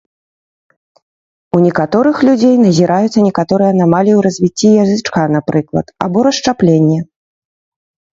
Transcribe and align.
У 1.57 1.57
некаторых 1.65 2.15
людзей 2.27 2.55
назіраюцца 2.65 3.19
некаторыя 3.27 3.69
анамаліі 3.73 4.13
ў 4.15 4.21
развіцці 4.27 4.69
язычка, 4.85 5.19
напрыклад, 5.35 5.85
або 6.07 6.19
расшчапленне. 6.29 6.97